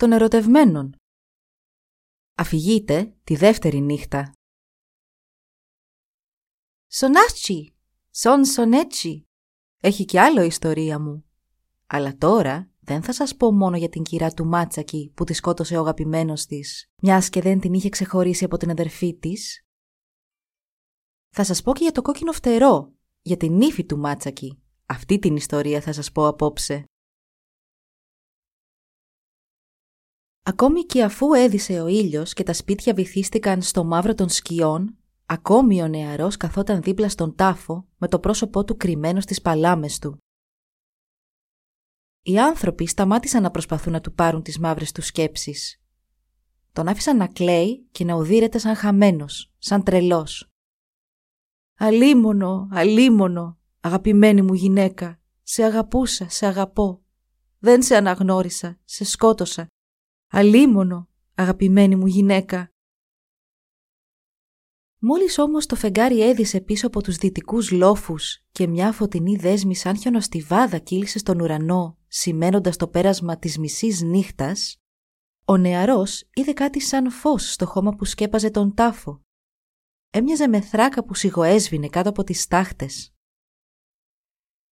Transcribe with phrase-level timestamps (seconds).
[0.00, 0.96] των ερωτευμένων.
[2.34, 4.32] Αφηγείτε τη δεύτερη νύχτα.
[6.88, 7.74] Σονάτσι,
[8.10, 9.28] σον σονέτσι.
[9.80, 11.24] Έχει κι άλλο ιστορία μου.
[11.86, 15.76] Αλλά τώρα δεν θα σας πω μόνο για την κυρά του Μάτσακη που τη σκότωσε
[15.76, 19.64] ο αγαπημένος της, μιας και δεν την είχε ξεχωρίσει από την αδερφή της.
[21.28, 22.92] Θα σας πω και για το κόκκινο φτερό,
[23.22, 24.62] για την ύφη του Μάτσακη.
[24.86, 26.84] Αυτή την ιστορία θα σας πω απόψε.
[30.50, 35.82] Ακόμη και αφού έδισε ο ήλιος και τα σπίτια βυθίστηκαν στο μαύρο των σκιών, ακόμη
[35.82, 40.18] ο νεαρός καθόταν δίπλα στον τάφο με το πρόσωπό του κρυμμένο στις παλάμες του.
[42.22, 45.82] Οι άνθρωποι σταμάτησαν να προσπαθούν να του πάρουν τις μαύρες τους σκέψεις.
[46.72, 50.48] Τον άφησαν να κλαίει και να οδύρεται σαν χαμένος, σαν τρελός.
[51.78, 57.02] «Αλίμονο, αλίμονο, αγαπημένη μου γυναίκα, σε αγαπούσα, σε αγαπώ.
[57.58, 59.66] Δεν σε αναγνώρισα, σε σκότωσα,
[60.32, 62.72] Αλίμονο, αγαπημένη μου γυναίκα.
[64.98, 69.96] Μόλις όμως το φεγγάρι έδισε πίσω από τους δυτικούς λόφους και μια φωτεινή δέσμη σαν
[69.96, 74.80] χιονοστιβάδα κύλησε στον ουρανό, σημαίνοντας το πέρασμα της μισής νύχτας,
[75.44, 79.22] ο νεαρός είδε κάτι σαν φως στο χώμα που σκέπαζε τον τάφο.
[80.10, 83.14] Έμοιαζε με θράκα που σιγοέσβηνε κάτω από τις στάχτες.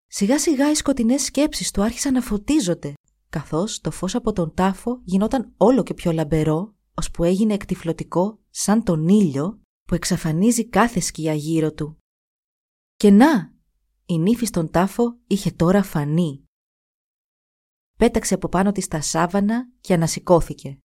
[0.07, 2.95] Σιγά σιγά οι σκοτεινές σκέψεις του άρχισαν να φωτίζονται
[3.29, 8.85] καθώς το φως από τον τάφο γινόταν όλο και πιο λαμπερό, ώσπου έγινε εκτιφλωτικό σαν
[8.85, 11.99] τον ήλιο που εξαφανίζει κάθε σκιά γύρω του.
[12.95, 13.53] Και να,
[14.07, 16.45] η νύφη στον τάφο είχε τώρα φανεί.
[17.99, 20.79] Πέταξε από πάνω της τα σάβανα και ανασηκώθηκε.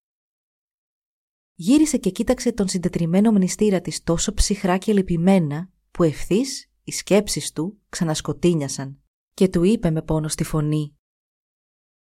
[1.55, 7.51] Γύρισε και κοίταξε τον συντετριμένο μνηστήρα της τόσο ψυχρά και λυπημένα που ευθύς οι σκέψεις
[7.51, 9.01] του ξανασκοτίνιασαν
[9.33, 10.97] και του είπε με πόνο στη φωνή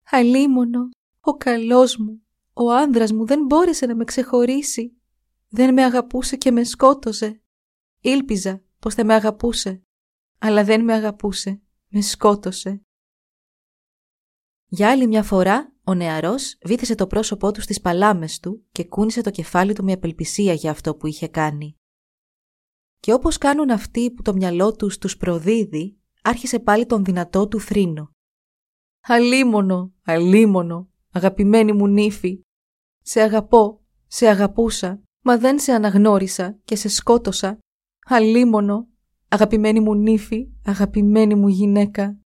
[0.09, 2.21] Αλίμονο, ο καλός μου,
[2.53, 4.97] ο άνδρας μου δεν μπόρεσε να με ξεχωρίσει.
[5.49, 7.41] Δεν με αγαπούσε και με σκότωσε.
[7.99, 9.83] Ήλπιζα πως θα με αγαπούσε,
[10.39, 12.81] αλλά δεν με αγαπούσε, με σκότωσε.
[14.67, 19.21] Για άλλη μια φορά, ο νεαρός βήθησε το πρόσωπό του στις παλάμες του και κούνησε
[19.21, 21.77] το κεφάλι του με απελπισία για αυτό που είχε κάνει.
[22.99, 27.59] Και όπως κάνουν αυτοί που το μυαλό τους τους προδίδει, άρχισε πάλι τον δυνατό του
[27.59, 28.12] θρήνο.
[29.05, 32.41] Αλίμονο, αλίμονο, αγαπημένη μου νύφη.
[33.01, 37.59] Σε αγαπώ, σε αγαπούσα, μα δεν σε αναγνώρισα και σε σκότωσα.
[38.05, 38.87] Αλίμονο,
[39.27, 42.17] αγαπημένη μου νύφη, αγαπημένη μου γυναίκα.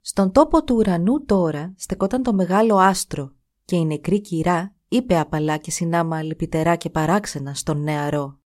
[0.00, 3.34] Στον τόπο του ουρανού τώρα στεκόταν το μεγάλο άστρο
[3.64, 8.40] και η νεκρή κυρά είπε απαλά και συνάμα λυπητερά και παράξενα στον νεαρό.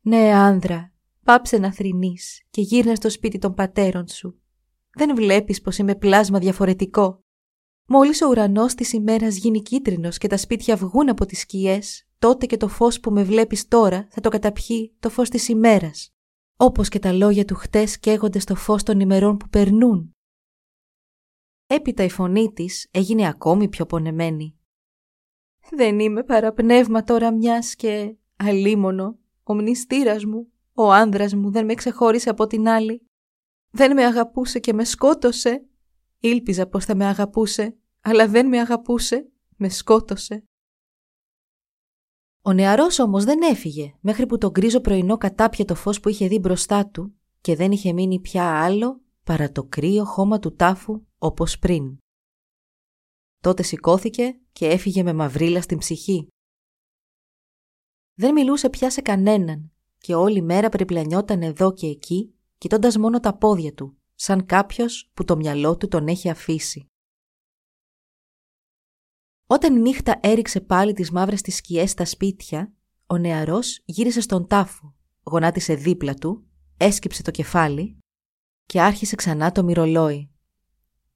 [0.00, 0.92] «Ναι, άνδρα,
[1.24, 4.39] πάψε να θρηνείς και γύρνες στο σπίτι των πατέρων σου.
[4.94, 7.24] Δεν βλέπεις πως είμαι πλάσμα διαφορετικό.
[7.86, 12.46] Μόλις ο ουρανός της ημέρας γίνει κίτρινος και τα σπίτια βγουν από τις σκιές, τότε
[12.46, 16.14] και το φως που με βλέπεις τώρα θα το καταπιεί το φως της ημέρας.
[16.56, 20.14] Όπως και τα λόγια του χτες καίγονται στο φως των ημερών που περνούν.
[21.66, 24.58] Έπειτα η φωνή της έγινε ακόμη πιο πονεμένη.
[25.70, 31.74] «Δεν είμαι παραπνεύμα τώρα μιας και αλίμονο, ο μνηστήρας μου, ο άνδρας μου δεν με
[31.74, 33.09] ξεχώρισε από την άλλη.
[33.70, 35.64] Δεν με αγαπούσε και με σκότωσε.
[36.18, 40.44] Ήλπιζα πως θα με αγαπούσε, αλλά δεν με αγαπούσε, με σκότωσε.
[42.42, 46.28] Ο νεαρός όμως δεν έφυγε, μέχρι που το γκρίζο πρωινό κατάπιε το φως που είχε
[46.28, 51.06] δει μπροστά του και δεν είχε μείνει πια άλλο παρά το κρύο χώμα του τάφου
[51.18, 51.98] όπως πριν.
[53.42, 56.28] Τότε σηκώθηκε και έφυγε με μαυρίλα στην ψυχή.
[58.14, 63.36] Δεν μιλούσε πια σε κανέναν και όλη μέρα περιπλανιόταν εδώ και εκεί κοιτώντας μόνο τα
[63.36, 66.86] πόδια του, σαν κάποιος που το μυαλό του τον έχει αφήσει.
[69.46, 72.72] Όταν η νύχτα έριξε πάλι τις μαύρες τις σκιές στα σπίτια,
[73.06, 76.46] ο νεαρός γύρισε στον τάφο, γονάτισε δίπλα του,
[76.76, 77.98] έσκυψε το κεφάλι
[78.66, 80.30] και άρχισε ξανά το μυρολόι.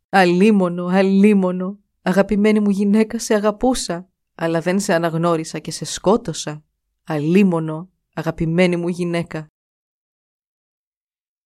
[0.08, 6.64] «Αλίμονο, αλίμονο, αγαπημένη μου γυναίκα σε αγαπούσα, αλλά δεν σε αναγνώρισα και σε σκότωσα.
[7.04, 9.48] Αλίμονο, αγαπημένη μου γυναίκα».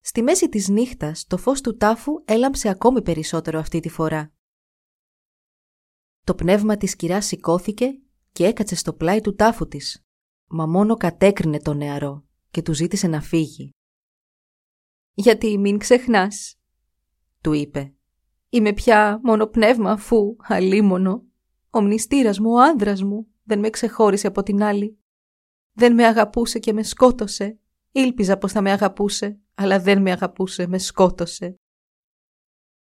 [0.09, 4.33] Στη μέση της νύχτας το φως του τάφου έλαμψε ακόμη περισσότερο αυτή τη φορά.
[6.25, 8.01] Το πνεύμα της κυράς σηκώθηκε
[8.33, 10.05] και έκατσε στο πλάι του τάφου της,
[10.47, 13.71] μα μόνο κατέκρινε τον νεαρό και του ζήτησε να φύγει.
[15.15, 16.59] «Γιατί μην ξεχνάς»,
[17.41, 17.95] του είπε.
[18.49, 21.25] «Είμαι πια μόνο πνεύμα αφού, αλίμονο,
[21.71, 24.99] ο μνηστήρας μου, ο άνδρας μου, δεν με ξεχώρισε από την άλλη.
[25.73, 27.59] Δεν με αγαπούσε και με σκότωσε.
[27.93, 31.55] Ήλπιζα πως θα με αγαπούσε, αλλά δεν με αγαπούσε, με σκότωσε.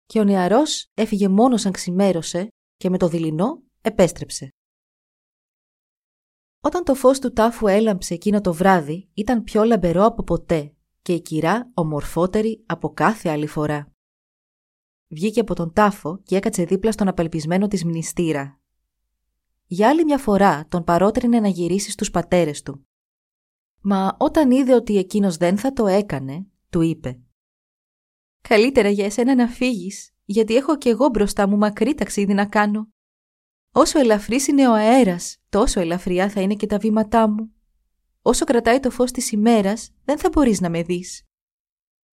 [0.05, 2.47] Και ο νεαρός έφυγε μόνος αν ξημέρωσε
[2.77, 4.49] και με το δειλινό επέστρεψε.
[6.59, 11.13] Όταν το φως του τάφου έλαμψε εκείνο το βράδυ, ήταν πιο λαμπερό από ποτέ και
[11.13, 13.91] η κυρά ομορφότερη από κάθε άλλη φορά.
[15.07, 18.59] Βγήκε από τον τάφο και έκατσε δίπλα στον απελπισμένο της μνηστήρα.
[19.65, 22.85] Για άλλη μια φορά τον παρότρινε να γυρίσει στους πατέρες του.
[23.87, 27.19] Μα όταν είδε ότι εκείνος δεν θα το έκανε, του είπε
[28.41, 32.89] «Καλύτερα για εσένα να φύγεις, γιατί έχω κι εγώ μπροστά μου μακρύ ταξίδι να κάνω.
[33.71, 37.51] Όσο ελαφρύς είναι ο αέρας, τόσο ελαφριά θα είναι και τα βήματά μου.
[38.21, 41.23] Όσο κρατάει το φως της ημέρας, δεν θα μπορείς να με δεις.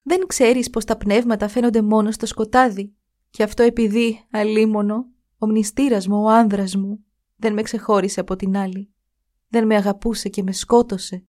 [0.02, 2.94] Δεν ξέρεις πως τα πνεύματα φαίνονται μόνο στο σκοτάδι,
[3.30, 5.06] και αυτό επειδή, αλίμονο,
[5.38, 7.04] ο μνηστήρας μου, ο άνδρας μου,
[7.36, 8.92] δεν με ξεχώρισε από την άλλη.
[9.48, 11.26] Δεν με αγαπούσε και με σκότωσε.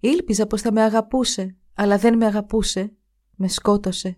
[0.00, 2.96] Ήλπιζα πως θα με αγαπούσε, αλλά δεν με αγαπούσε.
[3.36, 4.16] Με σκότωσε.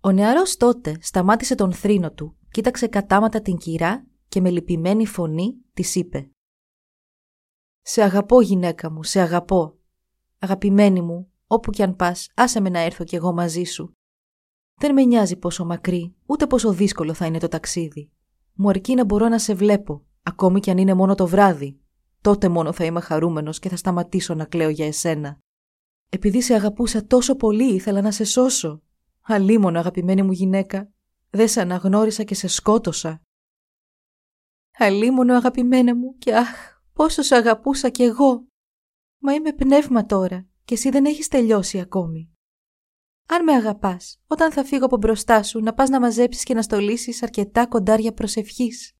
[0.00, 5.54] Ο νεαρός τότε σταμάτησε τον θρήνο του, κοίταξε κατάματα την κυρά και με λυπημένη φωνή
[5.72, 6.30] της είπε
[7.82, 9.78] «Σε αγαπώ γυναίκα μου, σε αγαπώ.
[10.38, 13.92] Αγαπημένη μου, όπου κι αν πας, άσε με να έρθω κι εγώ μαζί σου.
[14.80, 18.10] Δεν με νοιάζει πόσο μακρύ, ούτε πόσο δύσκολο θα είναι το ταξίδι.
[18.52, 21.81] Μου αρκεί να μπορώ να σε βλέπω, ακόμη κι αν είναι μόνο το βράδυ.
[22.22, 25.38] Τότε μόνο θα είμαι χαρούμενος και θα σταματήσω να κλαίω για εσένα.
[26.08, 28.82] Επειδή σε αγαπούσα τόσο πολύ, ήθελα να σε σώσω.
[29.20, 30.90] Αλίμονο, αγαπημένη μου γυναίκα,
[31.30, 33.22] δεν σε αναγνώρισα και σε σκότωσα.
[34.78, 38.46] Αλίμονο, αγαπημένα μου, και αχ, πόσο σε αγαπούσα κι εγώ.
[39.18, 42.30] Μα είμαι πνεύμα τώρα και εσύ δεν έχεις τελειώσει ακόμη.
[43.28, 46.62] Αν με αγαπάς, όταν θα φύγω από μπροστά σου, να πας να μαζέψεις και να
[46.62, 48.92] στολίσεις αρκετά κοντάρια προσευχής.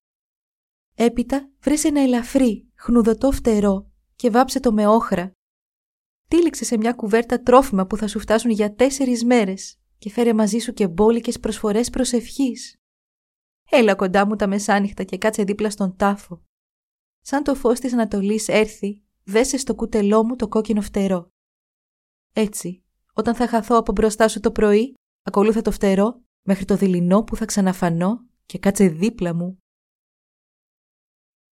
[0.95, 5.31] Έπειτα βρει ένα ελαφρύ, χνουδωτό φτερό και βάψε το με όχρα.
[6.27, 10.57] Τύλιξε σε μια κουβέρτα τρόφιμα που θα σου φτάσουν για τέσσερις μέρες και φέρε μαζί
[10.57, 12.75] σου και μπόλικες προσφορές προσευχής.
[13.69, 16.43] Έλα κοντά μου τα μεσάνυχτα και κάτσε δίπλα στον τάφο.
[17.21, 21.27] Σαν το φως της Ανατολής έρθει, δέσε στο κουτελό μου το κόκκινο φτερό.
[22.33, 22.83] Έτσι,
[23.13, 24.93] όταν θα χαθώ από μπροστά σου το πρωί,
[25.23, 29.57] ακολούθα το φτερό μέχρι το δειλινό που θα ξαναφανώ και κάτσε δίπλα μου.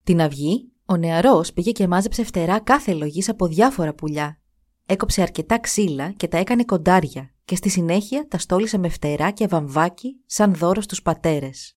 [0.04, 4.40] Την αυγή, ο νεαρός πήγε και μάζεψε φτερά κάθε λογής από διάφορα πουλιά.
[4.86, 9.46] Έκοψε αρκετά ξύλα και τα έκανε κοντάρια και στη συνέχεια τα στόλισε με φτερά και
[9.46, 11.76] βαμβάκι σαν δώρο στους πατέρες.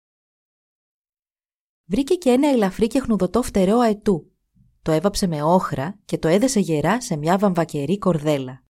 [1.85, 4.31] Βρήκε και ένα ελαφρύ και χνουδωτό φτερό αετού.
[4.81, 8.63] Το έβαψε με όχρα και το έδεσε γερά σε μια βαμβακερή κορδέλα.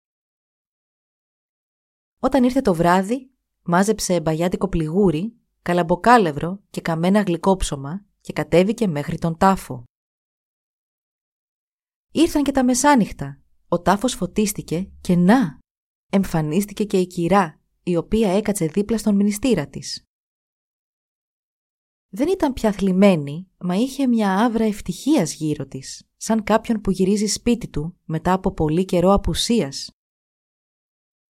[2.19, 3.31] Όταν ήρθε το βράδυ,
[3.61, 9.83] μάζεψε μπαγιάτικο πληγούρι, καλαμποκάλευρο και καμένα γλυκόψωμα και κατέβηκε μέχρι τον τάφο.
[12.15, 13.41] Ήρθαν και τα μεσάνυχτα.
[13.67, 15.59] Ο τάφος φωτίστηκε και να!
[16.11, 20.03] Εμφανίστηκε και η κυρά, η οποία έκατσε δίπλα στον μνηστήρα της.
[22.09, 27.25] Δεν ήταν πια θλιμμένη, μα είχε μια άβρα ευτυχίας γύρω της, σαν κάποιον που γυρίζει
[27.25, 29.91] σπίτι του μετά από πολύ καιρό απουσίας.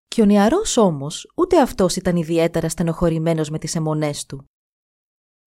[0.08, 4.46] Και ο νεαρός όμως ούτε αυτός ήταν ιδιαίτερα στενοχωρημένος με τις αιμονές του.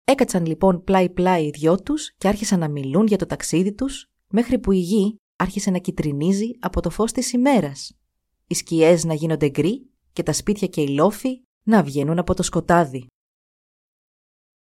[0.05, 4.59] Έκατσαν λοιπόν πλάι-πλάι οι δυο τους και άρχισαν να μιλούν για το ταξίδι τους, μέχρι
[4.59, 7.99] που η γη άρχισε να κυτρινίζει από το φως της ημέρας.
[8.47, 12.43] Οι σκιές να γίνονται γκρι και τα σπίτια και οι λόφοι να βγαίνουν από το
[12.43, 13.07] σκοτάδι.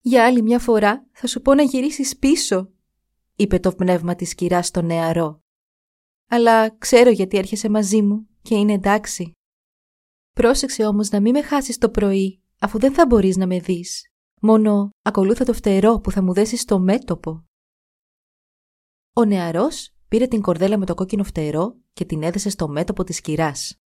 [0.01, 2.71] «Για άλλη μια φορά θα σου πω να γυρίσεις πίσω»,
[3.35, 5.39] είπε το πνεύμα της κυράς στο νεαρό.
[6.27, 9.31] «Αλλά ξέρω γιατί έρχεσαι μαζί μου και είναι εντάξει.
[10.31, 14.11] Πρόσεξε όμως να μην με χάσεις το πρωί, αφού δεν θα μπορείς να με δεις.
[14.41, 17.45] Μόνο ακολούθα το φτερό που θα μου δέσεις στο μέτωπο.
[19.13, 23.21] Ο νεαρός πήρε την κορδέλα με το κόκκινο φτερό και την έδεσε στο μέτωπο της
[23.21, 23.81] κυράς.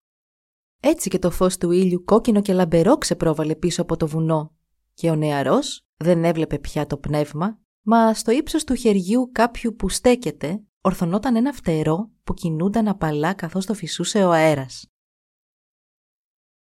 [0.80, 4.54] Έτσι και το φως του ήλιου κόκκινο και λαμπερό ξεπρόβαλε πίσω από το βουνό
[4.94, 9.88] και ο νεαρός δεν έβλεπε πια το πνεύμα, μα στο ύψος του χεριού κάποιου που
[9.88, 14.86] στέκεται ορθωνόταν ένα φτερό που κινούνταν απαλά καθώς το φυσούσε ο αέρας.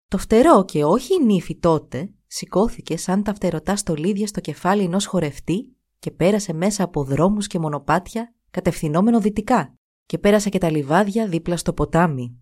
[0.08, 5.06] Το φτερό και όχι η νύφη τότε σηκώθηκε σαν τα φτερωτά στολίδια στο κεφάλι ενός
[5.06, 9.75] χορευτή και πέρασε μέσα από δρόμους και μονοπάτια κατευθυνόμενο δυτικά
[10.06, 12.40] και πέρασε και τα λιβάδια δίπλα στο ποτάμι.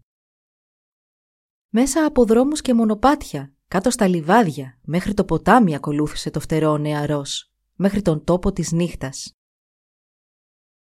[1.68, 6.78] Μέσα από δρόμους και μονοπάτια, κάτω στα λιβάδια, μέχρι το ποτάμι ακολούθησε το φτερό ο
[6.78, 9.32] νεαρός μέχρι τον τόπο της νύχτας.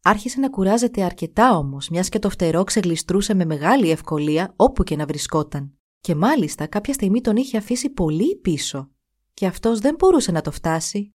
[0.02, 4.96] Άρχισε να κουράζεται αρκετά όμως, μιας και το φτερό ξεγλιστρούσε με μεγάλη ευκολία όπου και
[4.96, 5.78] να βρισκόταν.
[6.00, 8.90] Και μάλιστα κάποια στιγμή τον είχε αφήσει πολύ πίσω
[9.34, 11.10] και αυτός δεν μπορούσε να το φτάσει.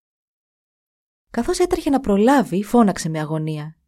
[1.31, 3.78] Καθώς έτρεχε να προλάβει, φώναξε με αγωνία.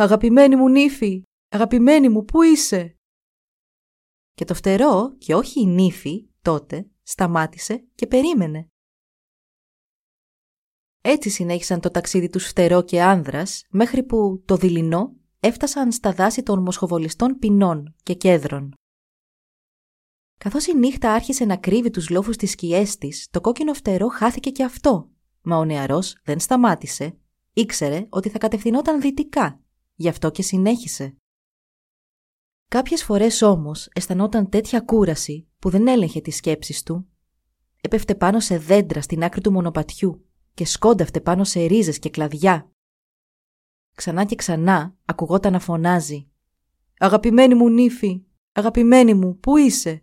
[0.00, 1.22] «Αγαπημένη μου νύφη!
[1.48, 2.96] Αγαπημένη μου, πού είσαι!»
[4.34, 8.68] Και το φτερό, και όχι η νύφη, τότε, σταμάτησε και περίμενε.
[11.00, 16.42] Έτσι συνέχισαν το ταξίδι τους φτερό και άνδρας, μέχρι που το δειλινό έφτασαν στα δάση
[16.42, 18.74] των μοσχοβολιστών πινών και κέδρων.
[20.38, 24.50] Καθώς η νύχτα άρχισε να κρύβει τους λόφους της σκιές της, το κόκκινο φτερό χάθηκε
[24.50, 25.10] και αυτό.
[25.42, 27.18] Μα ο νεαρός δεν σταμάτησε.
[27.52, 29.60] Ήξερε ότι θα κατευθυνόταν δυτικά,
[30.00, 31.16] γι' αυτό και συνέχισε.
[32.68, 37.08] Κάποιες φορές όμως αισθανόταν τέτοια κούραση που δεν έλεγχε τις σκέψεις του.
[37.80, 42.70] Έπεφτε πάνω σε δέντρα στην άκρη του μονοπατιού και σκόνταυτε πάνω σε ρίζες και κλαδιά.
[43.96, 46.28] Ξανά και ξανά ακουγόταν να φωνάζει
[46.98, 50.02] «Αγαπημένη μου νύφη, αγαπημένη μου, πού είσαι»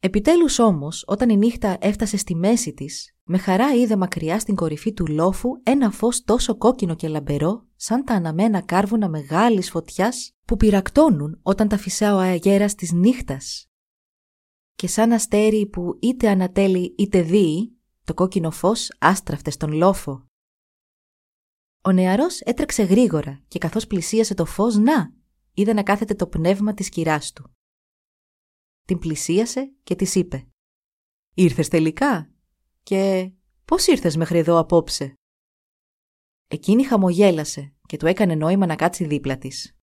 [0.00, 4.92] Επιτέλους όμως, όταν η νύχτα έφτασε στη μέση της, με χαρά είδε μακριά στην κορυφή
[4.92, 10.56] του λόφου ένα φως τόσο κόκκινο και λαμπερό, σαν τα αναμένα κάρβουνα μεγάλης φωτιάς που
[10.56, 13.66] πυρακτώνουν όταν τα φυσά ο αγέρας της νύχτας.
[14.74, 20.26] Και σαν αστέρι που είτε ανατέλει είτε δει, το κόκκινο φως άστραφτε στον λόφο.
[21.84, 25.12] Ο νεαρός έτρεξε γρήγορα και καθώς πλησίασε το φως, να,
[25.54, 27.54] είδε να κάθεται το πνεύμα της κυράς του
[28.84, 30.48] την πλησίασε και της είπε
[31.34, 32.30] «Ήρθες τελικά»
[32.82, 33.32] και
[33.64, 35.14] «Πώς ήρθες μέχρι εδώ απόψε»
[36.48, 39.76] Εκείνη χαμογέλασε και του έκανε νόημα να κάτσει δίπλα της.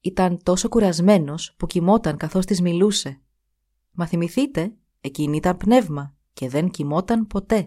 [0.00, 3.20] Ήταν τόσο κουρασμένος που κοιμόταν καθώς της μιλούσε.
[3.90, 7.66] Μα θυμηθείτε, εκείνη ήταν πνεύμα και δεν κοιμόταν ποτέ.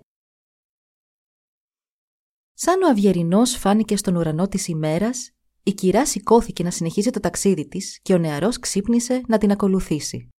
[2.54, 5.32] Σαν ο αυγερινός φάνηκε στον ουρανό της ημέρας,
[5.64, 10.30] η κυρά σηκώθηκε να συνεχίσει το ταξίδι της και ο νεαρός ξύπνησε να την ακολουθήσει.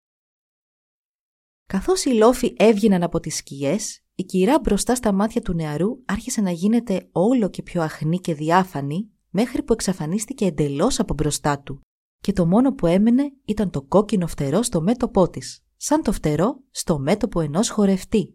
[1.66, 6.40] Καθώς οι λόφοι έβγαιναν από τις σκιές, η κυρά μπροστά στα μάτια του νεαρού άρχισε
[6.40, 11.80] να γίνεται όλο και πιο αχνή και διάφανη μέχρι που εξαφανίστηκε εντελώς από μπροστά του
[12.20, 16.62] και το μόνο που έμενε ήταν το κόκκινο φτερό στο μέτωπό της, σαν το φτερό
[16.70, 18.34] στο μέτωπο ενός χορευτή.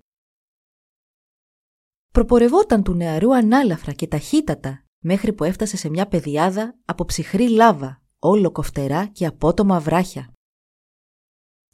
[2.13, 8.01] Προπορευόταν του νεαρού ανάλαφρα και ταχύτατα μέχρι που έφτασε σε μια πεδιάδα από ψυχρή λάβα,
[8.19, 10.31] όλο κοφτερά και απότομα βράχια.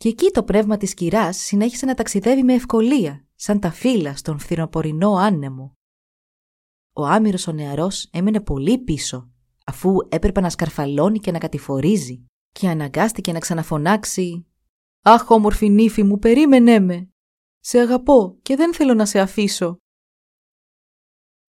[0.04, 4.40] Και εκεί το πνεύμα της κυράς συνέχισε να ταξιδεύει με ευκολία, σαν τα φύλλα στον
[4.40, 5.74] φθινοπορεινό άνεμο.
[6.94, 9.32] Ο άμυρος ο νεαρός έμενε πολύ πίσω,
[9.66, 14.46] αφού έπρεπε να σκαρφαλώνει και να κατηφορίζει και αναγκάστηκε να ξαναφωνάξει
[15.02, 17.10] «Αχ, όμορφη νύφη μου, περίμενέ με!
[17.60, 19.78] Σε αγαπώ και δεν θέλω να σε αφήσω!»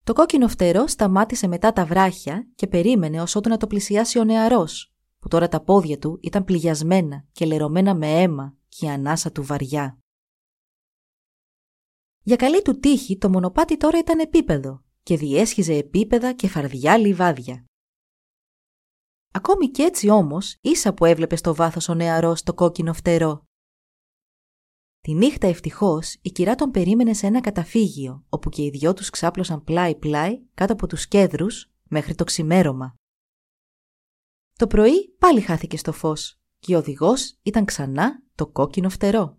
[0.03, 4.23] Το κόκκινο φτερό σταμάτησε μετά τα βράχια και περίμενε ως ότου να το πλησιάσει ο
[4.23, 4.92] νεαρός,
[5.23, 9.43] που τώρα τα πόδια του ήταν πληγιασμένα και λερωμένα με αίμα και η ανάσα του
[9.43, 9.97] βαριά.
[12.23, 17.65] Για καλή του τύχη το μονοπάτι τώρα ήταν επίπεδο και διέσχιζε επίπεδα και φαρδιά λιβάδια.
[19.31, 23.43] Ακόμη κι έτσι όμως, ίσα που έβλεπε στο βάθος ο νεαρός το κόκκινο φτερό
[25.01, 29.09] Τη νύχτα ευτυχώς η κυρά τον περίμενε σε ένα καταφύγιο, όπου και οι δυο τους
[29.09, 32.95] ξάπλωσαν πλάι-πλάι κάτω από τους κέδρους μέχρι το ξημέρωμα.
[34.63, 39.37] Το πρωί πάλι χάθηκε στο φως και ο οδηγός ήταν ξανά το κόκκινο φτερό.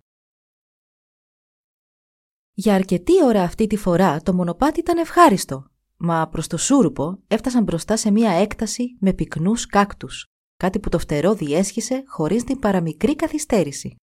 [2.52, 7.62] Για αρκετή ώρα αυτή τη φορά το μονοπάτι ήταν ευχάριστο, μα προς το σούρουπο έφτασαν
[7.62, 10.26] μπροστά σε μια έκταση με πυκνούς κάκτους,
[10.57, 13.97] κάτι που το φτερό διέσχισε χωρίς την παραμικρή καθυστέρηση.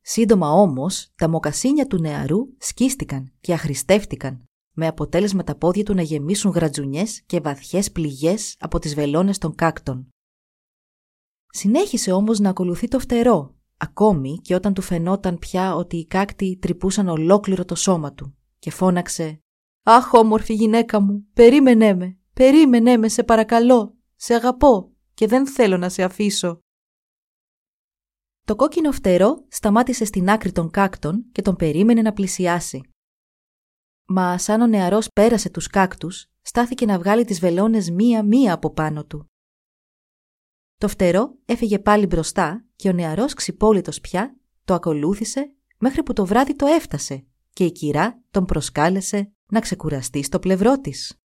[0.00, 4.47] Σύντομα όμως, τα μοκασίνια του νεαρού σκίστηκαν και αχρηστεύτηκαν,
[4.80, 9.54] με αποτέλεσμα τα πόδια του να γεμίσουν γρατζουνιές και βαθιές πληγές από τις βελόνες των
[9.54, 10.08] κάκτων.
[11.46, 16.58] Συνέχισε όμως να ακολουθεί το φτερό, ακόμη και όταν του φαινόταν πια ότι οι κάκτοι
[16.60, 19.40] τρυπούσαν ολόκληρο το σώμα του και φώναξε
[19.82, 25.76] «Αχ, όμορφη γυναίκα μου, περίμενέ με, περίμενέ με, σε παρακαλώ, σε αγαπώ και δεν θέλω
[25.76, 26.60] να σε αφήσω».
[28.44, 32.80] Το κόκκινο φτερό σταμάτησε στην άκρη των κάκτων και τον περίμενε να πλησιάσει.
[34.10, 39.04] Μα σαν ο νεαρός πέρασε τους κάκτους, στάθηκε να βγάλει τις βελόνες μία-μία από πάνω
[39.04, 39.30] του.
[40.76, 46.26] Το φτερό έφυγε πάλι μπροστά και ο νεαρός ξυπόλυτος πια το ακολούθησε μέχρι που το
[46.26, 51.20] βράδυ το έφτασε και η κυρά τον προσκάλεσε να ξεκουραστεί στο πλευρό της.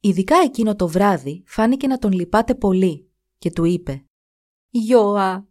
[0.00, 4.04] Ειδικά εκείνο το βράδυ φάνηκε να τον λυπάται πολύ και του είπε
[4.70, 5.48] «Γιώα,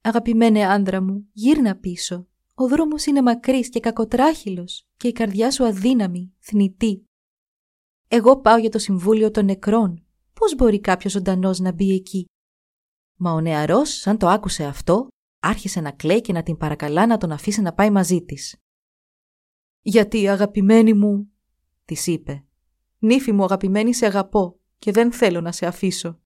[0.00, 2.26] αγαπημένε άνδρα μου, γύρνα πίσω.
[2.58, 7.04] Ο δρόμος είναι μακρύς και κακοτράχυλος και η καρδιά σου αδύναμη, θνητή.
[8.08, 10.06] Εγώ πάω για το Συμβούλιο των Νεκρών.
[10.32, 12.24] Πώς μπορεί κάποιος ζωντανός να μπει εκεί;
[13.16, 15.08] Μα ο νεαρός, σαν το άκουσε αυτό,
[15.42, 18.56] άρχισε να κλαίει και να την παρακαλά να τον αφήσει να πάει μαζί της.
[19.80, 21.32] «Γιατί, αγαπημένη μου»,
[21.84, 22.44] της είπε,
[22.98, 26.20] «νύφη μου αγαπημένη σε αγαπώ και δεν θέλω να σε αφήσω».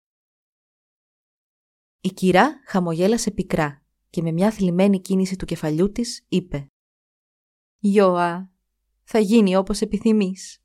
[2.00, 6.66] Η κυρά χαμογέλασε πικρά και με μια θλιμμένη κίνηση του κεφαλιού της είπε
[7.78, 8.50] «Γιώα,
[9.02, 10.58] θα γίνει όπως επιθυμείς.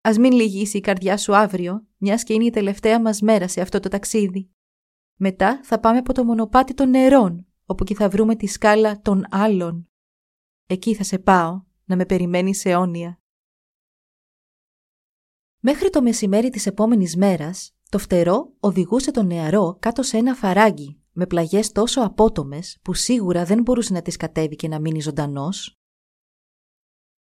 [0.00, 3.60] Ας μην λυγίσει η καρδιά σου αύριο, μιας και είναι η τελευταία μας μέρα σε
[3.60, 4.50] αυτό το ταξίδι.
[5.16, 9.24] Μετά θα πάμε από το μονοπάτι των νερών, όπου και θα βρούμε τη σκάλα των
[9.30, 9.88] άλλων.
[10.66, 13.20] Εκεί θα σε πάω, να με περιμένεις αιώνια».
[15.58, 21.00] Μέχρι το μεσημέρι της επόμενης μέρας, το φτερό οδηγούσε τον νεαρό κάτω σε ένα φαράγγι
[21.18, 25.78] με πλαγιές τόσο απότομες που σίγουρα δεν μπορούσε να τις κατέβει και να μείνει ζωντανός.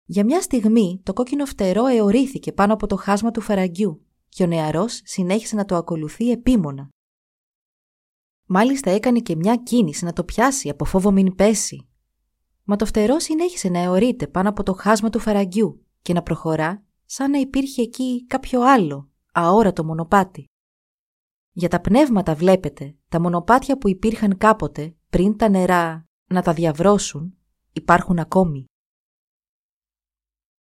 [0.06, 4.48] Για μια στιγμή το κόκκινο φτερό εωρήθηκε πάνω από το χάσμα του φαραγγιού και ο
[4.48, 6.90] νεαρός συνέχισε να το ακολουθεί επίμονα.
[8.46, 11.88] Μάλιστα έκανε και μια κίνηση να το πιάσει από φόβο μην πέσει.
[12.64, 16.84] Μα το φτερό συνέχισε να αιωρείται πάνω από το χάσμα του φαραγγιού και να προχωρά
[17.06, 20.46] σαν να υπήρχε εκεί κάποιο άλλο, αόρατο μονοπάτι.
[21.56, 27.38] Για τα πνεύματα βλέπετε, τα μονοπάτια που υπήρχαν κάποτε πριν τα νερά να τα διαβρώσουν,
[27.74, 28.66] υπάρχουν ακόμη.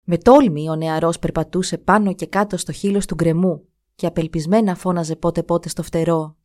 [0.03, 5.15] Με τόλμη ο νεαρός περπατούσε πάνω και κάτω στο χείλος του γκρεμού και απελπισμένα φώναζε
[5.15, 6.37] πότε πότε στο φτερό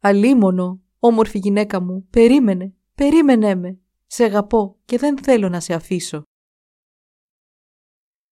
[0.00, 6.22] «Αλίμονο, όμορφη γυναίκα μου, περίμενε, περίμενε με, σε αγαπώ και δεν θέλω να σε αφήσω».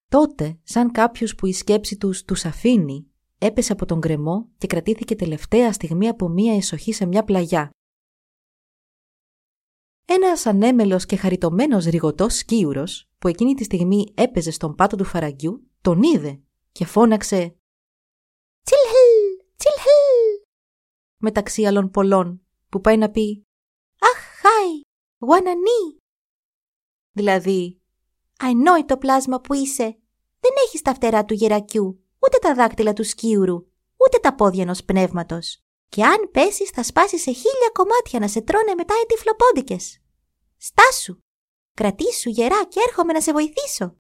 [0.09, 3.07] Τότε, σαν κάποιος που η σκέψη τους τους αφήνει,
[3.45, 7.71] έπεσε από τον γκρεμό και κρατήθηκε τελευταία στιγμή από μία εσοχή σε μια πλαγιά.
[10.05, 12.85] Ένας ανέμελος και χαριτωμένος ρηγοτό σκίουρο,
[13.19, 16.41] που εκείνη τη στιγμή έπαιζε στον πάτο του φαραγγιού, τον είδε
[16.73, 17.57] και φώναξε
[18.63, 19.45] «Τσιλχλ!
[19.57, 20.43] Τσιλχλ!»
[21.17, 23.47] μεταξύ άλλων πολλών, που πάει να πει
[23.99, 24.81] «Αχ, χάι!
[25.19, 25.97] Γουανανί!»
[27.13, 27.81] Δηλαδή
[28.39, 29.99] «Αϊνόητο πλάσμα που είσαι!
[30.41, 34.85] Δεν έχεις τα φτερά του γερακιού ούτε τα δάκτυλα του σκίουρου, ούτε τα πόδια ενός
[34.85, 35.59] πνεύματος.
[35.89, 40.01] Και αν πέσεις, θα σπάσεις σε χίλια κομμάτια να σε τρώνε μετά οι τυφλοπόντικες.
[40.57, 41.19] Στάσου!
[41.75, 43.97] Κρατήσου γερά και έρχομαι να σε βοηθήσω.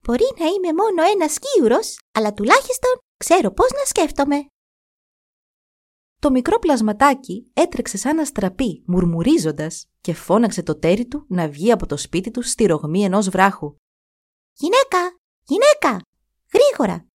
[0.00, 1.78] Μπορεί να είμαι μόνο ένας σκίουρο,
[2.12, 4.46] αλλά τουλάχιστον ξέρω πώς να σκέφτομαι.
[6.20, 11.86] Το μικρό πλασματάκι έτρεξε σαν αστραπή, μουρμουρίζοντας και φώναξε το τέρι του να βγει από
[11.86, 13.76] το σπίτι του στη ρογμή ενός βράχου.
[14.52, 15.18] Γυναίκα!
[15.42, 16.00] Γυναίκα!
[16.52, 17.06] Γρήγορα!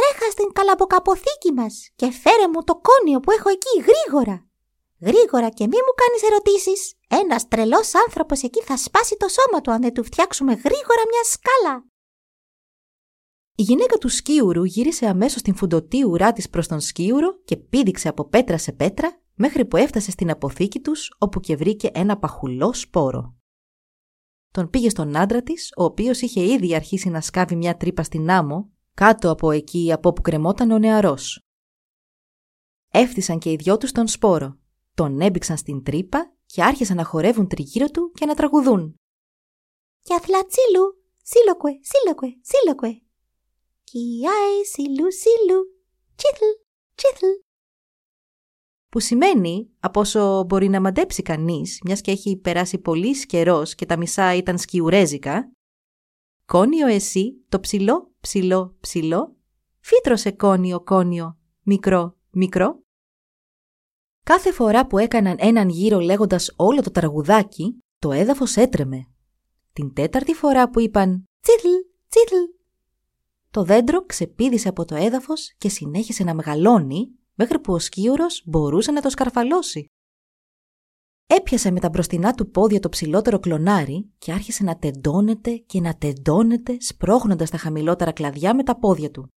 [0.00, 4.46] Τρέχα στην καλαμποκαποθήκη μας και φέρε μου το κόνιο που έχω εκεί γρήγορα.
[5.00, 6.94] Γρήγορα και μη μου κάνεις ερωτήσεις.
[7.08, 11.24] Ένας τρελός άνθρωπος εκεί θα σπάσει το σώμα του αν δεν του φτιάξουμε γρήγορα μια
[11.24, 11.84] σκάλα.
[13.54, 18.08] Η γυναίκα του σκίουρου γύρισε αμέσως στην φουντωτή ουρά της προς τον σκίουρο και πήδηξε
[18.08, 22.72] από πέτρα σε πέτρα μέχρι που έφτασε στην αποθήκη τους όπου και βρήκε ένα παχουλό
[22.72, 23.34] σπόρο.
[24.50, 28.30] Τον πήγε στον άντρα της, ο οποίος είχε ήδη αρχίσει να σκάβει μια τρύπα στην
[28.30, 31.40] άμμο κάτω από εκεί από όπου κρεμόταν ο νεαρός.
[32.90, 34.58] Έφτισαν και οι δυο τους τον σπόρο,
[34.94, 38.94] τον έμπηξαν στην τρύπα και άρχισαν να χορεύουν τριγύρω του και να τραγουδούν.
[40.02, 43.02] «Κι αθλατσίλου, σύλλοκουε, σύλλοκουε, σύλλοκουε.
[43.84, 45.82] Κιάι, σύλλου, σύλλου,
[46.14, 46.44] τσίθλ,
[46.94, 47.26] τσίθλ».
[48.88, 53.86] Που σημαίνει, από όσο μπορεί να μαντέψει κανείς, μιας και έχει περάσει πολύς καιρός και
[53.86, 55.52] τα μισά ήταν σκιουρέζικα,
[56.44, 59.36] «Κόνιο εσύ, το ψηλό, ψηλό, ψηλό,
[59.80, 62.82] φύτρωσε κόνιο, κόνιο, μικρό, μικρό».
[64.24, 69.06] Κάθε φορά που έκαναν έναν γύρο λέγοντας όλο το τραγουδάκι, το έδαφος έτρεμε.
[69.72, 71.68] Την τέταρτη φορά που είπαν «Τσίτλ,
[72.08, 72.36] τσίτλ»,
[73.50, 78.92] το δέντρο ξεπήδησε από το έδαφος και συνέχισε να μεγαλώνει μέχρι που ο σκίουρος μπορούσε
[78.92, 79.84] να το σκαρφαλώσει.
[81.32, 85.96] Έπιασε με τα μπροστινά του πόδια το ψηλότερο κλονάρι και άρχισε να τεντώνεται και να
[85.96, 89.28] τεντώνεται σπρώχνοντας τα χαμηλότερα κλαδιά με τα πόδια του.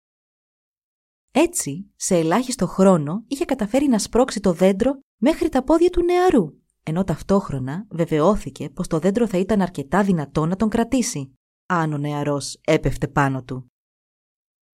[1.32, 6.53] Έτσι, σε ελάχιστο χρόνο είχε καταφέρει να σπρώξει το δέντρο μέχρι τα πόδια του νεαρού,
[6.84, 11.34] ενώ ταυτόχρονα βεβαιώθηκε πως το δέντρο θα ήταν αρκετά δυνατό να τον κρατήσει,
[11.65, 13.71] αν ο νεαρός έπεφτε πάνω του.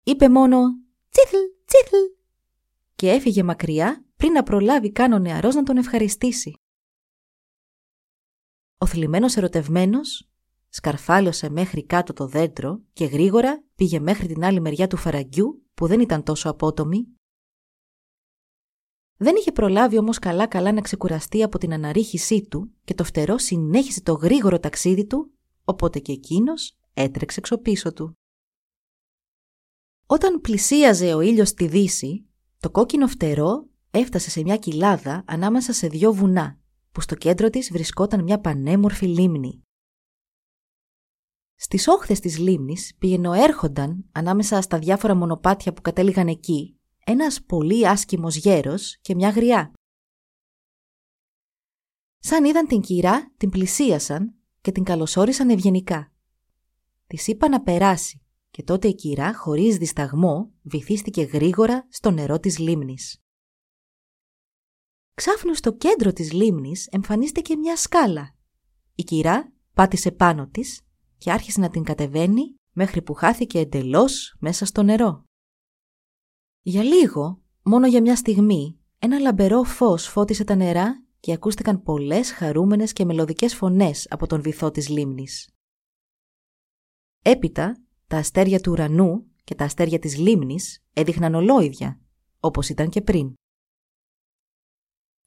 [0.04, 0.58] Είπε μόνο
[1.10, 1.96] «Τσίθλ, τσίθλ»
[2.96, 6.60] και έφυγε μακριά πριν να προλάβει καν ο νεαρός να τον ευχαριστήσει.
[8.78, 10.30] Ο θλιμμένος ερωτευμένος
[10.70, 15.88] σκαρφάλωσε μέχρι κάτω το δέντρο και γρήγορα πήγε μέχρι την άλλη μεριά του φαραγγιού που
[15.88, 17.08] δεν ήταν τόσο απότομη.
[19.18, 24.02] Δεν είχε προλάβει όμως καλά-καλά να ξεκουραστεί από την αναρρίχησή του και το φτερό συνέχισε
[24.02, 25.34] το γρήγορο ταξίδι του
[25.64, 28.18] οπότε και εκείνος έτρεξε εξωπίσω του.
[30.06, 32.26] Όταν πλησίαζε ο ήλιος στη δύση,
[32.60, 36.60] το κόκκινο φτερό έφτασε σε μια κοιλάδα ανάμεσα σε δυο βουνά,
[36.96, 39.62] που στο κέντρο της βρισκόταν μια πανέμορφη λίμνη.
[41.56, 42.98] Στις όχθες της λίμνης
[43.36, 49.72] έρχονταν ανάμεσα στα διάφορα μονοπάτια που κατέληγαν εκεί ένας πολύ άσκημος γέρος και μια γριά.
[52.20, 56.12] Σαν είδαν την κυρά, την πλησίασαν και την καλωσόρισαν ευγενικά.
[57.08, 62.58] Της είπα να περάσει και τότε η κυρά χωρίς δισταγμό βυθίστηκε γρήγορα στο νερό της
[62.58, 63.25] λίμνης.
[65.16, 68.36] Ξάφνου στο κέντρο της λίμνης εμφανίστηκε μια σκάλα.
[68.96, 70.82] Η κυρά πάτησε πάνω της
[71.18, 75.24] και άρχισε να την κατεβαίνει μέχρι που χάθηκε εντελώς μέσα στο νερό.
[76.62, 82.32] Για λίγο, μόνο για μια στιγμή, ένα λαμπερό φως φώτισε τα νερά και ακούστηκαν πολλές
[82.32, 85.50] χαρούμενες και μελωδικές φωνές από τον βυθό της λίμνης.
[87.22, 92.00] Έπειτα, τα αστέρια του ουρανού και τα αστέρια της λίμνης έδειχναν ολόιδια,
[92.40, 93.34] όπως ήταν και πριν.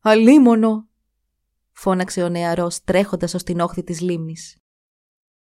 [0.00, 0.88] «Αλίμονο»,
[1.72, 4.58] φώναξε ο νεαρός τρέχοντας ως την όχθη της λίμνης.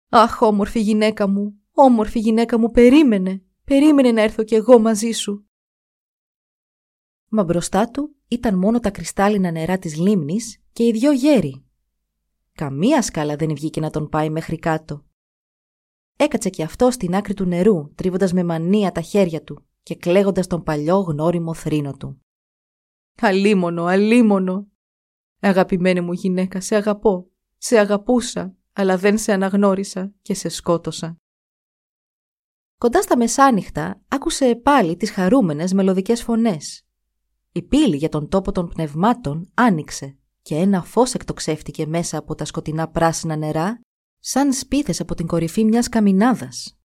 [0.08, 5.44] «Αχ, όμορφη γυναίκα μου, όμορφη γυναίκα μου, περίμενε, περίμενε να έρθω κι εγώ μαζί σου».
[7.28, 11.64] Μα μπροστά του ήταν μόνο τα κρυστάλλινα νερά της λίμνης και οι δυο γέροι.
[12.52, 15.04] Καμία σκάλα δεν βγήκε να τον πάει μέχρι κάτω.
[16.16, 20.46] Έκατσε κι αυτό στην άκρη του νερού, τρίβοντας με μανία τα χέρια του και κλαίγοντας
[20.46, 22.22] τον παλιό γνώριμο θρήνο του.
[23.20, 24.66] «Αλίμονο, αλίμονο!
[25.40, 31.16] Αγαπημένη μου γυναίκα, σε αγαπώ, σε αγαπούσα, αλλά δεν σε αναγνώρισα και σε σκότωσα».
[32.79, 36.85] Κοντά στα μεσάνυχτα άκουσε πάλι τις χαρούμενες μελωδικές φωνές
[37.53, 42.44] η πύλη για τον τόπο των πνευμάτων άνοιξε και ένα φως εκτοξεύτηκε μέσα από τα
[42.44, 43.81] σκοτεινά πράσινα νερά
[44.18, 46.79] σαν σπίθες από την κορυφή μιας καμινάδας.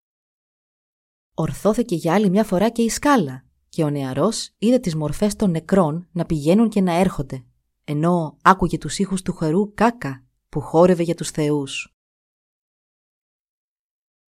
[1.33, 3.44] Ορθώθηκε για άλλη μια φορά και η σκάλα
[3.75, 7.45] και ο νεαρός είδε τις μορφές των νεκρών να πηγαίνουν και να έρχονται,
[7.83, 11.95] ενώ άκουγε τους ήχους του χαρού κάκα που χόρευε για τους θεούς.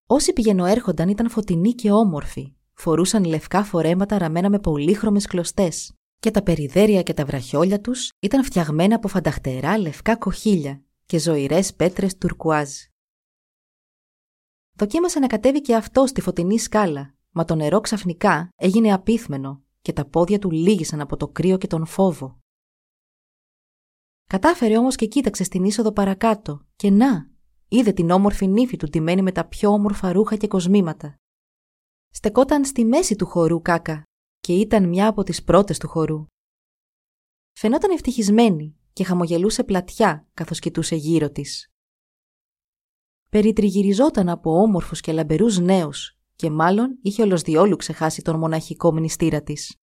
[0.06, 6.42] Όσοι πηγαινοέρχονταν ήταν φωτεινοί και όμορφοι, φορούσαν λευκά φορέματα ραμμένα με πολύχρωμες κλωστές και τα
[6.42, 12.70] περιδέρια και τα βραχιόλια τους ήταν φτιαγμένα από φανταχτερά λευκά κοχύλια και ζωηρές πέτρες τουρκουάζ.
[14.72, 19.92] Δοκίμασε να κατέβει και αυτό στη φωτεινή σκάλα, μα το νερό ξαφνικά έγινε απίθμενο και
[19.92, 22.38] τα πόδια του λύγησαν από το κρύο και τον φόβο.
[24.24, 27.30] Κατάφερε όμως και κοίταξε στην είσοδο παρακάτω και να,
[27.68, 31.14] είδε την όμορφη νύφη του τιμένη με τα πιο όμορφα ρούχα και κοσμήματα.
[32.08, 34.02] Στεκόταν στη μέση του χορού κάκα
[34.38, 36.26] και ήταν μια από τις πρώτες του χορού.
[37.52, 41.66] Φαινόταν ευτυχισμένη και χαμογελούσε πλατιά καθώς κοιτούσε γύρω της.
[43.30, 49.42] Περιτριγυριζόταν από όμορφους και λαμπερούς νέους και μάλλον είχε όλος διόλου ξεχάσει τον μοναχικό μνηστήρα
[49.42, 49.76] της.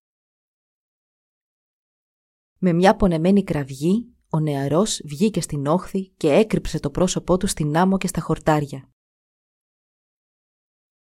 [2.59, 7.77] Με μια πονεμένη κραυγή, ο νεαρός βγήκε στην όχθη και έκρυψε το πρόσωπό του στην
[7.77, 8.89] άμμο και στα χορτάρια.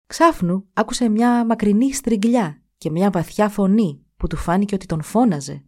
[0.06, 5.66] Ξάφνου άκουσε μια μακρινή στριγκλιά και μια βαθιά φωνή που του φάνηκε ότι τον φώναζε.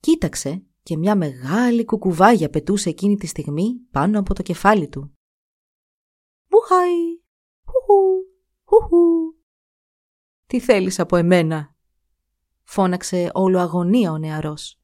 [0.00, 5.14] Κοίταξε και μια μεγάλη κουκουβάγια πετούσε εκείνη τη στιγμή πάνω από το κεφάλι του.
[6.48, 7.19] «Μπουχάι!
[7.70, 8.24] Χουχου!
[8.64, 9.34] Χουχου!»
[10.46, 11.74] «Τι θέλεις από εμένα»
[12.70, 14.80] φώναξε όλο αγωνία ο νεαρός.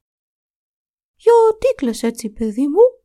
[1.16, 3.05] «Γιατί κλαις έτσι, παιδί μου»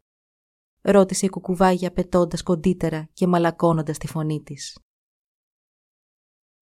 [0.81, 4.79] ρώτησε η κουκουβάγια πετώντας κοντύτερα και μαλακώνοντας τη φωνή της.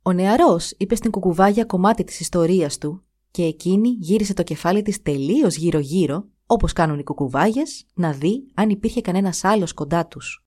[0.02, 5.02] Ο νεαρός είπε στην κουκουβάγια κομμάτι της ιστορίας του και εκείνη γύρισε το κεφάλι της
[5.02, 10.46] τελείως γύρω-γύρω, όπως κάνουν οι κουκουβάγες, να δει αν υπήρχε κανένας άλλος κοντά τους.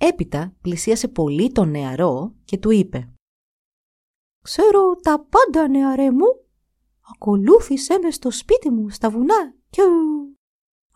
[0.00, 3.12] Έπειτα πλησίασε πολύ τον νεαρό και του είπε
[4.44, 6.44] «Ξέρω τα πάντα νεαρέ μου,
[7.14, 9.82] ακολούθησέ με στο σπίτι μου στα βουνά και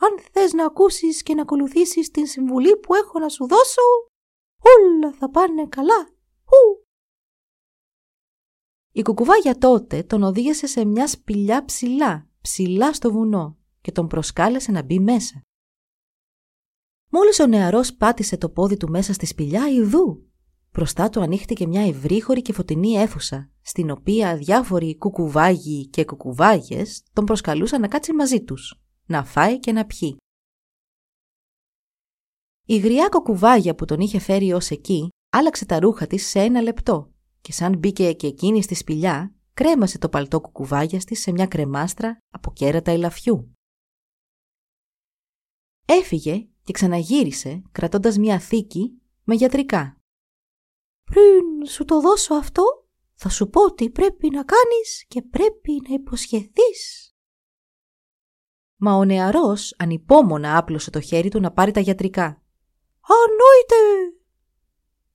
[0.05, 3.83] αν θες να ακούσεις και να ακολουθήσεις την συμβουλή που έχω να σου δώσω,
[4.63, 6.09] όλα θα πάνε καλά.
[6.45, 6.87] Ου.
[8.93, 14.73] Η κουκουβάγια τότε τον οδήγησε σε μια σπηλιά ψηλά, ψηλά στο βουνό και τον προσκάλεσε
[14.73, 15.43] να μπει μέσα.
[17.15, 20.27] Μόλις ο νεαρός πάτησε το πόδι του μέσα στη σπηλιά, ιδού.
[20.73, 27.25] Μπροστά του ανοίχτηκε μια ευρύχωρη και φωτεινή αίθουσα, στην οποία διάφοροι κουκουβάγοι και κουκουβάγες τον
[27.25, 30.17] προσκαλούσαν να κάτσει μαζί τους, να φάει και να πιει.
[32.67, 36.61] Η γριά κουκουβάγια που τον είχε φέρει ως εκεί άλλαξε τα ρούχα της σε ένα
[36.61, 41.47] λεπτό και σαν μπήκε και εκείνη στη σπηλιά, κρέμασε το παλτό κουκουβάγια της σε μια
[41.47, 43.57] κρεμάστρα από κέρατα ελαφιού.
[45.87, 50.01] Έφυγε και ξαναγύρισε κρατώντας μια θήκη με γιατρικά.
[51.05, 52.63] «Πριν σου το δώσω αυτό,
[53.15, 57.15] θα σου πω τι πρέπει να κάνεις και πρέπει να υποσχεθείς».
[58.77, 62.43] Μα ο νεαρός ανυπόμονα άπλωσε το χέρι του να πάρει τα γιατρικά.
[63.01, 64.17] «Ανόητε!»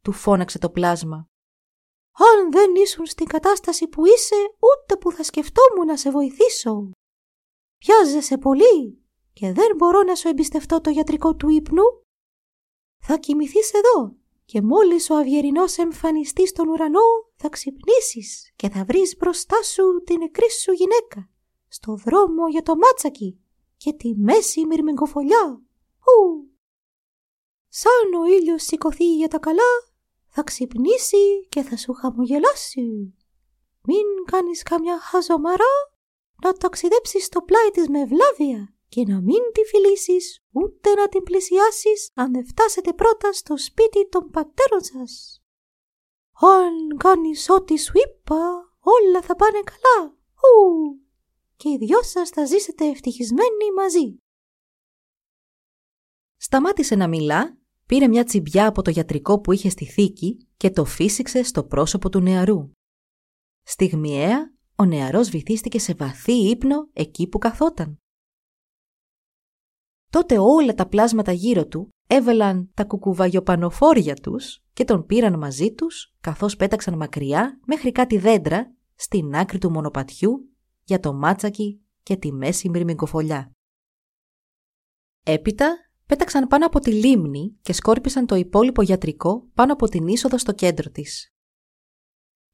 [0.01, 1.29] του φώναξε το πλάσμα.
[2.11, 6.91] «Αν δεν ήσουν στην κατάσταση που είσαι, ούτε που θα σκεφτόμουν να σε βοηθήσω.
[7.77, 9.06] Πιάζεσαι πολύ
[9.39, 11.83] και δεν μπορώ να σου εμπιστευτώ το γιατρικό του ύπνου.
[12.97, 17.01] Θα κοιμηθείς εδώ και μόλις ο αυγερινός εμφανιστεί στον ουρανό
[17.35, 21.29] θα ξυπνήσεις και θα βρεις μπροστά σου την νεκρή σου γυναίκα
[21.67, 23.39] στο δρόμο για το μάτσακι
[23.77, 25.61] και τη μέση μυρμηγκοφολιά.
[25.99, 26.49] Ου!
[27.67, 29.71] Σαν ο ήλιος σηκωθεί για τα καλά,
[30.27, 33.15] θα ξυπνήσει και θα σου χαμογελάσει.
[33.81, 35.75] Μην κάνεις καμιά χαζομαρά,
[36.43, 41.23] να ταξιδέψεις στο πλάι της με βλάβια και να μην τη φιλήσεις ούτε να την
[41.23, 45.41] πλησιάσεις αν δεν φτάσετε πρώτα στο σπίτι των πατέρων σας.
[46.39, 48.37] Αν κάνεις ό,τι σου είπα,
[48.79, 50.15] όλα θα πάνε καλά.
[50.15, 50.99] Ου!
[51.55, 54.17] Και οι δυο σας θα ζήσετε ευτυχισμένοι μαζί.
[56.35, 60.85] Σταμάτησε να μιλά, πήρε μια τσιμπιά από το γιατρικό που είχε στη θήκη και το
[60.85, 62.71] φύσηξε στο πρόσωπο του νεαρού.
[63.63, 68.01] Στιγμιαία, ο νεαρός βυθίστηκε σε βαθύ ύπνο εκεί που καθόταν.
[70.09, 76.13] Τότε όλα τα πλάσματα γύρω του έβαλαν τα κουκουβαγιοπανοφόρια τους και τον πήραν μαζί τους
[76.21, 80.49] καθώς πέταξαν μακριά μέχρι κάτι δέντρα στην άκρη του μονοπατιού
[80.83, 83.51] για το μάτσακι και τη μέση μυρμικοφολιά.
[85.23, 90.37] Έπειτα πέταξαν πάνω από τη λίμνη και σκόρπισαν το υπόλοιπο γιατρικό πάνω από την είσοδο
[90.37, 91.31] στο κέντρο της.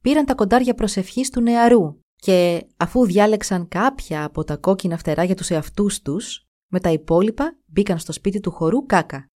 [0.02, 5.36] Πήραν τα κοντάρια προσευχής του νεαρού και αφού διάλεξαν κάποια από τα κόκκινα φτερά για
[5.36, 9.28] τους εαυτούς τους, με τα υπόλοιπα μπήκαν στο σπίτι του χορού κάκα.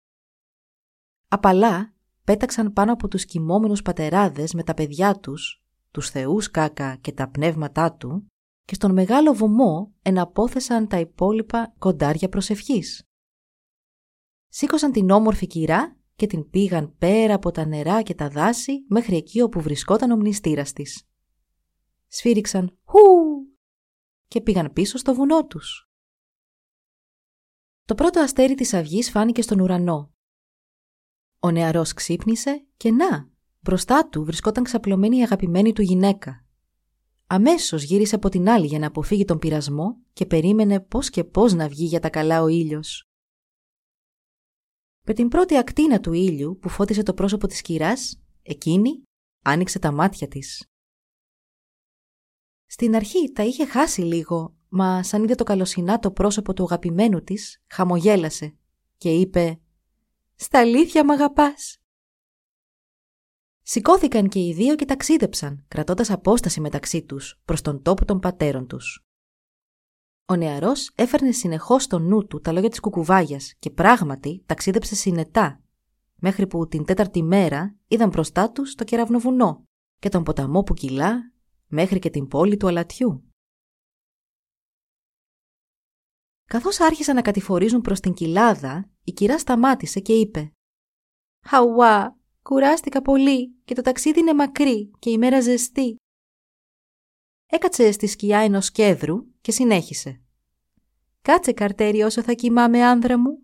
[1.29, 1.95] Απαλά
[2.25, 7.29] πέταξαν πάνω από τους κοιμόμενους πατεράδες με τα παιδιά τους, τους θεούς κάκα και τα
[7.29, 8.27] πνεύματά του
[8.65, 13.03] και στον μεγάλο βωμό εναπόθεσαν τα υπόλοιπα κοντάρια προσευχής.
[14.49, 19.17] Σήκωσαν την όμορφη κυρά και την πήγαν πέρα από τα νερά και τα δάση μέχρι
[19.17, 21.09] εκεί όπου βρισκόταν ο μνηστήρας της.
[22.07, 22.99] Σφύριξαν «Χου»
[24.29, 25.87] και πήγαν πίσω στο βουνό τους.
[27.87, 30.15] Το πρώτο αστέρι της αυγής φάνηκε στον ουρανό.
[31.39, 36.47] Ο νεαρός ξύπνησε και να, μπροστά του βρισκόταν ξαπλωμένη η αγαπημένη του γυναίκα.
[37.27, 41.53] Αμέσως γύρισε από την άλλη για να αποφύγει τον πειρασμό και περίμενε πώς και πώς
[41.53, 43.11] να βγει για τα καλά ο ήλιος.
[45.03, 49.03] Με την πρώτη ακτίνα του ήλιου που φώτισε το πρόσωπο της κυράς, εκείνη
[49.45, 50.71] άνοιξε τα μάτια της.
[52.67, 57.23] Στην αρχή τα είχε χάσει λίγο, μα σαν είδε το καλοσυνά το πρόσωπο του αγαπημένου
[57.23, 58.57] της, χαμογέλασε
[58.97, 59.61] και είπε
[60.35, 61.79] «Στα αλήθεια μ' αγαπάς».
[63.63, 68.67] Σηκώθηκαν και οι δύο και ταξίδεψαν, κρατώντας απόσταση μεταξύ τους προς τον τόπο των πατέρων
[68.67, 69.07] τους.
[70.27, 75.61] Ο νεαρός έφερνε συνεχώς στο νου του τα λόγια της κουκουβάγιας και πράγματι ταξίδεψε συνετά,
[76.15, 79.65] μέχρι που την τέταρτη μέρα είδαν μπροστά τους το κεραυνοβουνό
[79.99, 81.33] και τον ποταμό που κυλά
[81.67, 83.31] μέχρι και την πόλη του αλατιού.
[86.51, 90.51] Καθώς άρχισαν να κατηφορίζουν προς την κοιλάδα, η κυρά σταμάτησε και είπε
[91.47, 95.97] «Χαουά, κουράστηκα πολύ και το ταξίδι είναι μακρύ και η μέρα ζεστή.
[97.47, 100.21] Έκατσε στη σκιά ενός κέδρου και συνέχισε.
[101.23, 103.43] «Κάτσε καρτέρι όσο θα κοιμάμαι άνδρα μου.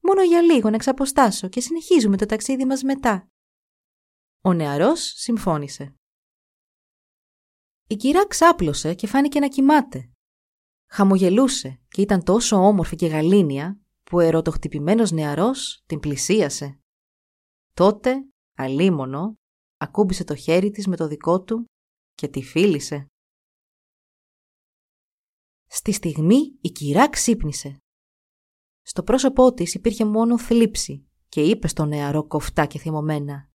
[0.00, 3.28] Μόνο για λίγο να εξαποστάσω και συνεχίζουμε το ταξίδι μας μετά».
[4.40, 5.94] Ο νεαρός συμφώνησε.
[7.86, 10.13] Η κυρά ξάπλωσε και φάνηκε να κοιμάται.
[10.94, 16.78] Χαμογελούσε και ήταν τόσο όμορφη και γαλήνια που ο ερωτοχτυπημένος νεαρός την πλησίασε.
[17.74, 18.14] Τότε,
[18.56, 19.34] αλίμονο,
[19.76, 21.64] ακούμπησε το χέρι της με το δικό του
[22.14, 23.06] και τη φίλησε.
[25.66, 27.78] Στη στιγμή η κυρά ξύπνησε.
[28.82, 33.48] Στο πρόσωπό της υπήρχε μόνο θλίψη και είπε στο νεαρό κοφτά και θυμωμένα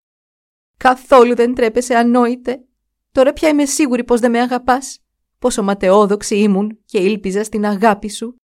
[0.77, 2.65] «Καθόλου δεν τρέπεσαι ανόητε.
[3.13, 5.03] Τώρα πια είμαι σίγουρη πως δεν με αγαπάς.
[5.39, 8.37] Πόσο ματαιόδοξη ήμουν και ήλπιζα στην αγάπη σου».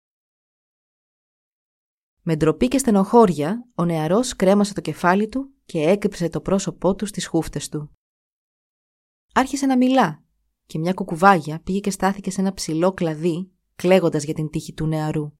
[2.23, 7.07] Με ντροπή και στενοχώρια, ο νεαρός κρέμασε το κεφάλι του και έκρυψε το πρόσωπό του
[7.07, 7.91] στις χούφτες του.
[9.35, 10.25] Άρχισε να μιλά
[10.67, 14.87] και μια κουκουβάγια πήγε και στάθηκε σε ένα ψηλό κλαδί, κλαίγοντας για την τύχη του
[14.87, 15.33] νεαρού.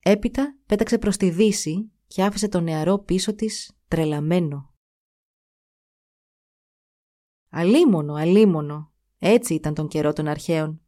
[0.00, 4.74] Έπειτα πέταξε προς τη δύση και άφησε τον νεαρό πίσω της τρελαμένο.
[7.48, 8.93] Αλίμονο, αλίμονο,
[9.26, 10.80] έτσι ήταν τον καιρό των αρχαίων.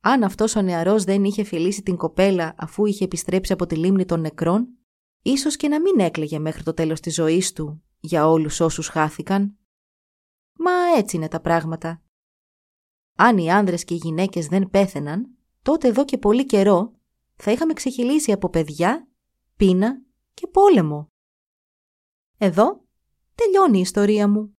[0.00, 4.04] Αν αυτός ο νεαρός δεν είχε φιλήσει την κοπέλα αφού είχε επιστρέψει από τη λίμνη
[4.04, 4.68] των νεκρών,
[5.22, 9.58] ίσως και να μην έκλαιγε μέχρι το τέλος της ζωής του για όλους όσους χάθηκαν.
[10.52, 12.02] Μα έτσι είναι τα πράγματα.
[13.16, 16.92] Αν οι άνδρες και οι γυναίκες δεν πέθαιναν, τότε εδώ και πολύ καιρό
[17.36, 19.08] θα είχαμε ξεχυλήσει από παιδιά,
[19.56, 20.02] πείνα
[20.34, 21.08] και πόλεμο.
[22.38, 22.84] Εδώ
[23.34, 24.58] τελειώνει η ιστορία μου.